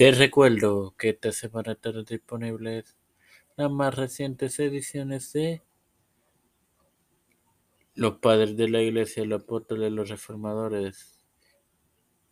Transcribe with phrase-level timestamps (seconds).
[0.00, 2.96] Te recuerdo que semana estarán disponibles
[3.54, 5.60] las más recientes ediciones de
[7.94, 11.22] Los Padres de la Iglesia, los Apóstoles, los Reformadores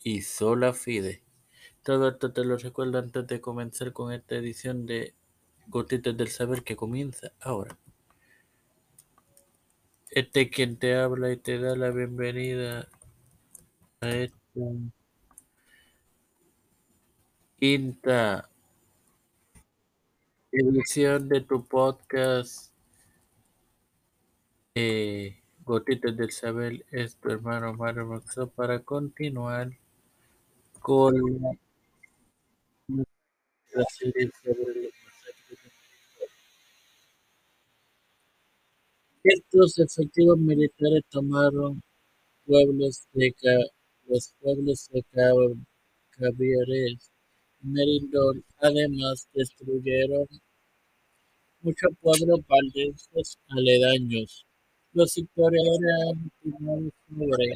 [0.02, 1.22] y Sola Fide.
[1.82, 5.12] Todo esto te lo recuerdo antes de comenzar con esta edición de
[5.66, 7.76] Gotitas del Saber que comienza ahora.
[10.08, 12.88] Este es quien te habla y te da la bienvenida
[14.00, 14.38] a esta
[17.58, 18.48] quinta
[20.52, 22.72] edición de tu podcast
[24.76, 29.72] eh, Gotitas del Saber es tu hermano Mario Roxo para continuar
[30.78, 31.50] con la
[39.24, 41.82] Estos efectivos militares tomaron
[42.46, 43.34] pueblos de
[44.06, 45.04] los pueblos de
[46.10, 47.17] Cavieres
[47.62, 48.44] Merindón.
[48.60, 50.26] Además, destruyeron
[51.60, 54.44] muchos pueblos valdenses aledaños.
[54.92, 57.54] Los historiadores han sobre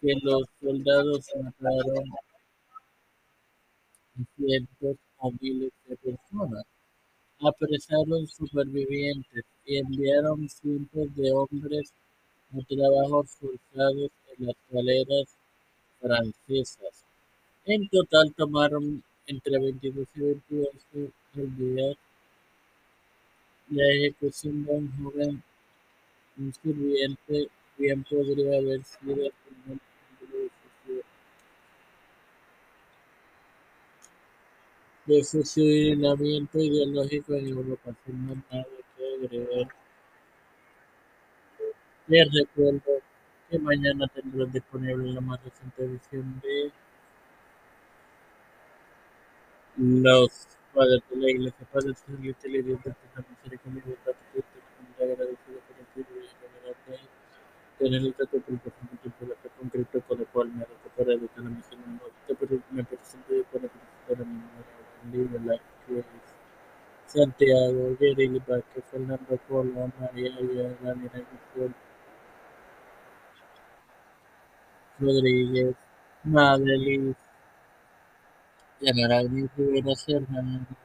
[0.00, 2.04] que los soldados mataron
[4.14, 6.64] a cientos o miles de personas,
[7.40, 11.92] apresaron supervivientes y enviaron cientos de hombres
[12.52, 15.28] a trabajos forzados en las galeras
[16.00, 17.05] francesas.
[17.66, 21.96] En total tomaron entre 22 y 28 al día.
[23.70, 25.42] La ejecución de un joven
[26.38, 29.32] un sirviente bien podría haber sido
[35.06, 39.74] de fusilamiento ideológico en Europa, sin más nada que agregar.
[42.06, 43.02] Les recuerdo
[43.50, 46.70] que mañana tendrán disponible la más reciente edición de
[49.76, 50.30] los
[50.74, 51.80] padres de la iglesia, la
[52.30, 54.12] utilidad de la misericordia y de la
[55.04, 58.60] agradecido por el privilegio de tener el trato por el
[59.20, 62.00] de la fe concreto con el cual me recuperado de la misión
[62.70, 64.40] me presento para presentar a mi
[65.12, 66.06] memoria en la que es
[67.06, 70.30] Santiago, Yerili Vázquez, Fernando Polo, María
[70.82, 71.22] Daniela
[71.54, 71.74] Guzmán,
[74.98, 75.76] Rodríguez,
[78.80, 80.76] Madeline, General Rivera Hernández,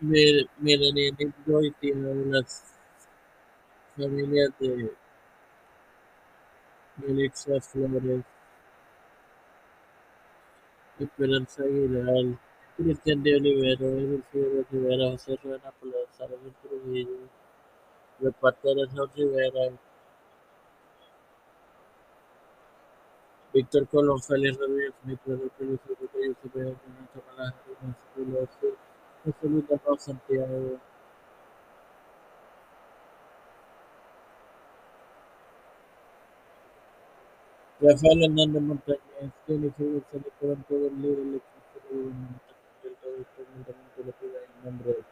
[0.00, 1.12] Melanie
[1.46, 2.64] Goiti de las
[3.96, 4.90] familias de
[6.96, 8.24] Melissa Flores,
[10.98, 12.38] Esperanza Aguilar,
[12.76, 14.24] Cristian de Olivero, Edil
[14.70, 16.26] Rivera, José Rueda Plaza,
[16.62, 17.28] Trujillo,
[18.22, 19.72] repartidores No Rivera,
[23.52, 27.56] Víctor Colón, Félix Rodríguez, Nitro Rodríguez, Rodríguez, Rodríguez, Renato Malaje,
[28.14, 28.74] José
[29.24, 29.64] José Luis
[29.98, 30.78] Santiago,
[37.80, 38.34] Rafael el
[44.64, 45.02] nombre de